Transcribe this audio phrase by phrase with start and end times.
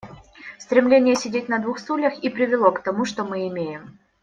[0.57, 3.99] Стремление сидеть на двух стульях и привело к тому, что мы имеем.